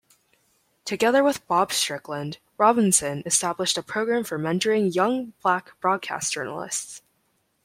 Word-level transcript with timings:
Together 0.83 1.23
with 1.23 1.45
Bob 1.47 1.71
Strickland, 1.71 2.39
Robinson 2.57 3.21
established 3.23 3.77
a 3.77 3.83
program 3.83 4.23
for 4.23 4.39
mentoring 4.39 4.91
young 4.95 5.33
black 5.43 5.79
broadcast 5.79 6.33
journalists. 6.33 7.03